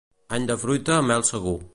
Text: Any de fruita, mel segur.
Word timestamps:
Any 0.37 0.47
de 0.51 0.55
fruita, 0.61 0.97
mel 1.11 1.27
segur. 1.33 1.57